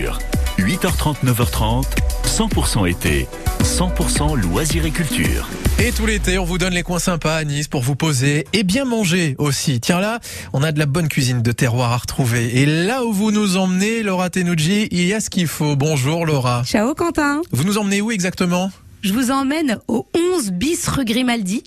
culture. 0.00 0.18
8h30, 0.58 1.24
9h30, 1.24 1.84
100% 2.24 2.88
été, 2.88 3.26
100% 3.62 4.36
loisirs 4.36 4.84
et 4.86 4.90
culture. 4.90 5.48
Et 5.78 5.92
tout 5.92 6.06
l'été, 6.06 6.38
on 6.38 6.44
vous 6.44 6.58
donne 6.58 6.74
les 6.74 6.82
coins 6.82 6.98
sympas 6.98 7.36
à 7.36 7.44
Nice 7.44 7.68
pour 7.68 7.82
vous 7.82 7.96
poser 7.96 8.46
et 8.52 8.62
bien 8.62 8.84
manger 8.84 9.34
aussi. 9.38 9.80
Tiens 9.80 10.00
là, 10.00 10.20
on 10.52 10.62
a 10.62 10.72
de 10.72 10.78
la 10.78 10.86
bonne 10.86 11.08
cuisine 11.08 11.42
de 11.42 11.52
terroir 11.52 11.92
à 11.92 11.96
retrouver. 11.96 12.60
Et 12.60 12.66
là 12.66 13.04
où 13.04 13.12
vous 13.12 13.30
nous 13.30 13.56
emmenez, 13.56 14.02
Laura 14.02 14.28
Tenouji, 14.28 14.88
il 14.90 15.06
y 15.06 15.14
a 15.14 15.20
ce 15.20 15.30
qu'il 15.30 15.46
faut. 15.46 15.76
Bonjour 15.76 16.26
Laura. 16.26 16.62
Ciao 16.64 16.94
Quentin. 16.94 17.40
Vous 17.52 17.64
nous 17.64 17.78
emmenez 17.78 18.00
où 18.00 18.10
exactement? 18.10 18.70
Je 19.02 19.12
vous 19.12 19.30
emmène 19.30 19.78
au 19.88 20.06
11 20.14 20.52
bis 20.52 20.86
rue 20.88 21.04
Grimaldi, 21.04 21.62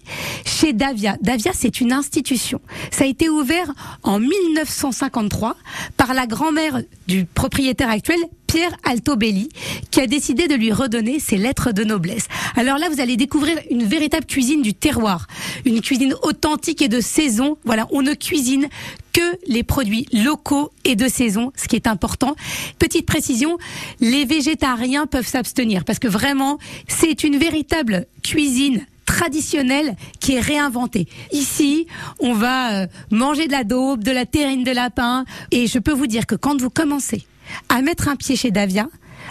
chez 0.45 0.73
Davia. 0.73 1.17
Davia, 1.21 1.51
c'est 1.53 1.81
une 1.81 1.91
institution. 1.91 2.61
Ça 2.91 3.03
a 3.05 3.07
été 3.07 3.29
ouvert 3.29 3.71
en 4.03 4.19
1953 4.19 5.55
par 5.97 6.13
la 6.13 6.27
grand-mère 6.27 6.81
du 7.07 7.25
propriétaire 7.25 7.89
actuel, 7.89 8.19
Pierre 8.47 8.75
Altobelli, 8.83 9.49
qui 9.89 9.99
a 9.99 10.07
décidé 10.07 10.47
de 10.47 10.53
lui 10.53 10.71
redonner 10.71 11.19
ses 11.19 11.37
lettres 11.37 11.71
de 11.71 11.83
noblesse. 11.83 12.27
Alors 12.55 12.77
là, 12.77 12.87
vous 12.89 13.01
allez 13.01 13.17
découvrir 13.17 13.57
une 13.71 13.83
véritable 13.83 14.25
cuisine 14.25 14.61
du 14.61 14.73
terroir, 14.73 15.27
une 15.65 15.81
cuisine 15.81 16.13
authentique 16.21 16.81
et 16.81 16.87
de 16.87 17.01
saison. 17.01 17.57
Voilà, 17.65 17.87
on 17.91 18.03
ne 18.03 18.13
cuisine 18.13 18.67
que 19.13 19.37
les 19.47 19.63
produits 19.63 20.07
locaux 20.11 20.71
et 20.83 20.95
de 20.95 21.07
saison, 21.07 21.51
ce 21.55 21.67
qui 21.67 21.75
est 21.75 21.87
important. 21.87 22.35
Petite 22.79 23.05
précision, 23.05 23.57
les 24.01 24.25
végétariens 24.25 25.05
peuvent 25.07 25.27
s'abstenir 25.27 25.85
parce 25.85 25.99
que 25.99 26.07
vraiment, 26.07 26.57
c'est 26.87 27.23
une 27.23 27.37
véritable 27.37 28.07
cuisine 28.23 28.85
traditionnelle 29.05 29.95
qui 30.19 30.35
est 30.35 30.39
réinventée. 30.39 31.07
Ici, 31.31 31.87
on 32.19 32.33
va 32.33 32.73
euh, 32.73 32.87
manger 33.11 33.47
de 33.47 33.51
la 33.51 33.63
daube, 33.63 34.03
de 34.03 34.11
la 34.11 34.25
terrine 34.25 34.63
de 34.63 34.71
lapin 34.71 35.25
et 35.51 35.67
je 35.67 35.79
peux 35.79 35.93
vous 35.93 36.07
dire 36.07 36.25
que 36.25 36.35
quand 36.35 36.59
vous 36.59 36.69
commencez 36.69 37.25
à 37.69 37.81
mettre 37.81 38.07
un 38.07 38.15
pied 38.15 38.35
chez 38.35 38.51
Davia, 38.51 38.87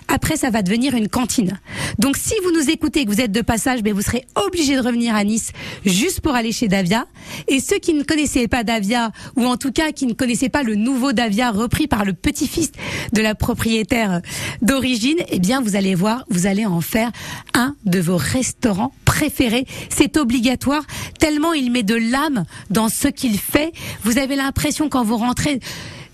après, 0.08 0.36
ça 0.36 0.50
va 0.50 0.62
devenir 0.62 0.94
une 0.94 1.08
cantine. 1.08 1.58
Donc, 1.98 2.16
si 2.16 2.34
vous 2.44 2.52
nous 2.52 2.70
écoutez 2.70 3.00
et 3.00 3.04
que 3.04 3.10
vous 3.10 3.20
êtes 3.20 3.32
de 3.32 3.40
passage, 3.40 3.82
ben, 3.82 3.92
vous 3.92 4.02
serez 4.02 4.24
obligé 4.34 4.76
de 4.76 4.80
revenir 4.80 5.14
à 5.14 5.24
Nice 5.24 5.52
juste 5.84 6.20
pour 6.20 6.34
aller 6.34 6.52
chez 6.52 6.68
Davia. 6.68 7.06
Et 7.48 7.60
ceux 7.60 7.78
qui 7.78 7.94
ne 7.94 8.02
connaissaient 8.02 8.48
pas 8.48 8.64
Davia, 8.64 9.10
ou 9.36 9.46
en 9.46 9.56
tout 9.56 9.72
cas 9.72 9.92
qui 9.92 10.06
ne 10.06 10.12
connaissaient 10.12 10.48
pas 10.48 10.62
le 10.62 10.74
nouveau 10.74 11.12
Davia 11.12 11.50
repris 11.50 11.86
par 11.86 12.04
le 12.04 12.12
petit-fils 12.12 12.72
de 13.12 13.22
la 13.22 13.34
propriétaire 13.34 14.20
d'origine, 14.60 15.18
eh 15.28 15.38
bien, 15.38 15.60
vous 15.60 15.76
allez 15.76 15.94
voir, 15.94 16.24
vous 16.30 16.46
allez 16.46 16.66
en 16.66 16.80
faire 16.80 17.10
un 17.54 17.74
de 17.84 18.00
vos 18.00 18.16
restaurants 18.16 18.92
préférés. 19.04 19.66
C'est 19.88 20.16
obligatoire, 20.16 20.84
tellement 21.18 21.52
il 21.52 21.70
met 21.70 21.82
de 21.82 21.94
l'âme 21.94 22.44
dans 22.70 22.88
ce 22.88 23.08
qu'il 23.08 23.38
fait. 23.38 23.72
Vous 24.04 24.18
avez 24.18 24.36
l'impression 24.36 24.88
quand 24.88 25.04
vous 25.04 25.16
rentrez 25.16 25.60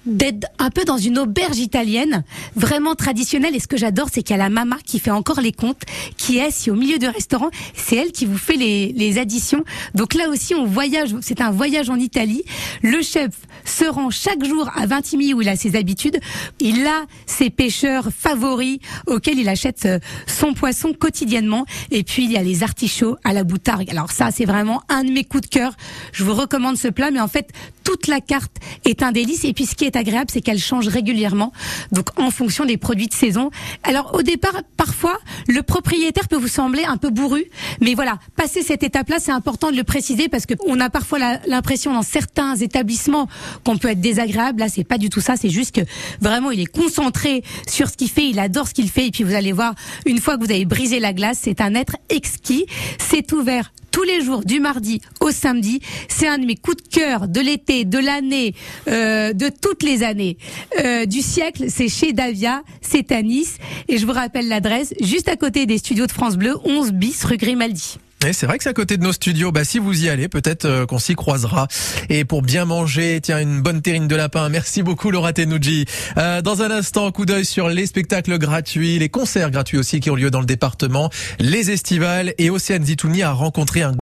d'être 0.08 0.46
un 0.58 0.70
peu 0.70 0.84
dans 0.84 0.98
une 0.98 1.18
auberge 1.18 1.58
italienne, 1.58 2.24
vraiment 2.56 2.94
traditionnelle. 2.94 3.54
Et 3.54 3.60
ce 3.60 3.68
que 3.68 3.76
j'adore, 3.76 4.08
c'est 4.12 4.22
qu'il 4.22 4.36
y 4.36 4.38
a 4.38 4.42
la 4.42 4.50
mama 4.50 4.76
qui 4.84 4.98
fait 4.98 5.10
encore 5.10 5.40
les 5.40 5.52
comptes, 5.52 5.82
qui 6.16 6.38
est 6.38 6.50
si 6.50 6.70
au 6.70 6.74
milieu 6.74 6.98
du 6.98 7.06
restaurant, 7.06 7.50
c'est 7.74 7.96
elle 7.96 8.12
qui 8.12 8.26
vous 8.26 8.38
fait 8.38 8.56
les, 8.56 8.92
les 8.92 9.18
additions. 9.18 9.64
Donc 9.94 10.14
là 10.14 10.28
aussi, 10.28 10.54
on 10.54 10.64
voyage, 10.64 11.14
c'est 11.20 11.40
un 11.40 11.50
voyage 11.50 11.90
en 11.90 11.96
Italie. 11.96 12.42
Le 12.82 13.02
chef 13.02 13.30
se 13.64 13.84
rend 13.84 14.10
chaque 14.10 14.44
jour 14.44 14.70
à 14.74 14.86
Vintimille 14.86 15.34
où 15.34 15.42
il 15.42 15.48
a 15.48 15.56
ses 15.56 15.76
habitudes. 15.76 16.18
Il 16.60 16.86
a 16.86 17.04
ses 17.26 17.50
pêcheurs 17.50 18.08
favoris 18.16 18.78
auxquels 19.06 19.38
il 19.38 19.48
achète 19.48 19.84
euh, 19.86 19.98
son 20.26 20.54
poisson 20.54 20.92
quotidiennement. 20.92 21.64
Et 21.90 22.02
puis, 22.02 22.24
il 22.24 22.32
y 22.32 22.36
a 22.36 22.42
les 22.42 22.62
artichauts 22.62 23.16
à 23.24 23.32
la 23.32 23.44
boutargue. 23.44 23.90
Alors 23.90 24.10
ça, 24.12 24.30
c'est 24.30 24.44
vraiment 24.44 24.82
un 24.88 25.04
de 25.04 25.10
mes 25.10 25.24
coups 25.24 25.48
de 25.48 25.48
cœur. 25.48 25.72
Je 26.12 26.24
vous 26.24 26.34
recommande 26.34 26.76
ce 26.76 26.88
plat, 26.88 27.10
mais 27.10 27.20
en 27.20 27.28
fait, 27.28 27.50
toute 27.88 28.06
la 28.06 28.20
carte 28.20 28.52
est 28.84 29.02
un 29.02 29.12
délice. 29.12 29.46
Et 29.46 29.54
puis, 29.54 29.64
ce 29.64 29.74
qui 29.74 29.86
est 29.86 29.96
agréable, 29.96 30.30
c'est 30.30 30.42
qu'elle 30.42 30.58
change 30.58 30.88
régulièrement, 30.88 31.54
donc 31.90 32.10
en 32.20 32.30
fonction 32.30 32.66
des 32.66 32.76
produits 32.76 33.06
de 33.06 33.14
saison. 33.14 33.50
Alors 33.82 34.14
au 34.14 34.20
départ, 34.20 34.60
parfois, 34.76 35.18
le 35.46 35.62
propriétaire 35.62 36.28
peut 36.28 36.36
vous 36.36 36.48
sembler 36.48 36.84
un 36.84 36.98
peu 36.98 37.08
bourru, 37.08 37.46
mais 37.80 37.94
voilà, 37.94 38.18
passer 38.36 38.62
cette 38.62 38.82
étape-là, 38.82 39.16
c'est 39.20 39.32
important 39.32 39.70
de 39.70 39.76
le 39.76 39.84
préciser 39.84 40.28
parce 40.28 40.44
que 40.44 40.52
on 40.66 40.80
a 40.80 40.90
parfois 40.90 41.18
l'impression 41.46 41.94
dans 41.94 42.02
certains 42.02 42.56
établissements 42.56 43.26
qu'on 43.64 43.78
peut 43.78 43.88
être 43.88 44.02
désagréable. 44.02 44.60
Là, 44.60 44.68
c'est 44.68 44.84
pas 44.84 44.98
du 44.98 45.08
tout 45.08 45.22
ça. 45.22 45.36
C'est 45.36 45.48
juste 45.48 45.74
que 45.74 45.80
vraiment, 46.20 46.50
il 46.50 46.60
est 46.60 46.66
concentré 46.66 47.42
sur 47.66 47.88
ce 47.88 47.96
qu'il 47.96 48.10
fait, 48.10 48.28
il 48.28 48.38
adore 48.38 48.68
ce 48.68 48.74
qu'il 48.74 48.90
fait, 48.90 49.06
et 49.06 49.10
puis 49.10 49.24
vous 49.24 49.34
allez 49.34 49.52
voir, 49.52 49.74
une 50.04 50.20
fois 50.20 50.36
que 50.36 50.44
vous 50.44 50.50
avez 50.50 50.66
brisé 50.66 51.00
la 51.00 51.14
glace, 51.14 51.38
c'est 51.42 51.62
un 51.62 51.74
être 51.74 51.96
exquis. 52.10 52.66
C'est 52.98 53.32
ouvert 53.32 53.72
tous 53.90 54.02
les 54.02 54.22
jours 54.22 54.44
du 54.44 54.60
mardi 54.60 55.00
au 55.20 55.30
samedi. 55.30 55.80
C'est 56.08 56.28
un 56.28 56.38
de 56.38 56.46
mes 56.46 56.56
coups 56.56 56.82
de 56.82 56.88
cœur 56.88 57.28
de 57.28 57.40
l'été, 57.40 57.84
de 57.84 57.98
l'année, 57.98 58.54
euh, 58.88 59.32
de 59.32 59.48
toutes 59.48 59.82
les 59.82 60.02
années 60.02 60.36
euh, 60.80 61.06
du 61.06 61.20
siècle. 61.20 61.66
C'est 61.68 61.88
chez 61.88 62.12
Davia, 62.12 62.62
c'est 62.80 63.12
à 63.12 63.22
Nice. 63.22 63.58
Et 63.88 63.98
je 63.98 64.06
vous 64.06 64.12
rappelle 64.12 64.48
l'adresse, 64.48 64.94
juste 65.00 65.28
à 65.28 65.36
côté 65.36 65.66
des 65.66 65.78
studios 65.78 66.06
de 66.06 66.12
France 66.12 66.36
Bleu, 66.36 66.56
11 66.64 66.92
bis 66.92 67.24
rue 67.24 67.36
Grimaldi. 67.36 67.98
Et 68.26 68.32
c'est 68.32 68.46
vrai 68.46 68.58
que 68.58 68.64
c'est 68.64 68.70
à 68.70 68.74
côté 68.74 68.96
de 68.96 69.04
nos 69.04 69.12
studios. 69.12 69.52
Bah, 69.52 69.64
si 69.64 69.78
vous 69.78 70.04
y 70.04 70.08
allez, 70.08 70.26
peut-être 70.26 70.64
euh, 70.64 70.86
qu'on 70.86 70.98
s'y 70.98 71.14
croisera. 71.14 71.68
Et 72.08 72.24
pour 72.24 72.42
bien 72.42 72.64
manger, 72.64 73.20
tiens, 73.22 73.38
une 73.38 73.62
bonne 73.62 73.80
terrine 73.80 74.08
de 74.08 74.16
lapin. 74.16 74.48
Merci 74.48 74.82
beaucoup, 74.82 75.12
Laura 75.12 75.32
Tenouji. 75.32 75.84
Euh, 76.16 76.42
dans 76.42 76.62
un 76.62 76.70
instant, 76.72 77.12
coup 77.12 77.26
d'œil 77.26 77.44
sur 77.44 77.68
les 77.68 77.86
spectacles 77.86 78.36
gratuits, 78.38 78.98
les 78.98 79.08
concerts 79.08 79.52
gratuits 79.52 79.78
aussi 79.78 80.00
qui 80.00 80.10
ont 80.10 80.16
lieu 80.16 80.32
dans 80.32 80.40
le 80.40 80.46
département, 80.46 81.10
les 81.38 81.70
estivales 81.70 82.34
et 82.38 82.50
Océane 82.50 82.84
Zitouni 82.84 83.22
a 83.22 83.30
rencontré 83.30 83.82
un 83.82 83.92